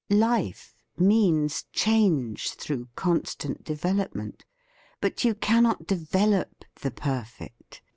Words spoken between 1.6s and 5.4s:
change through constant development. But you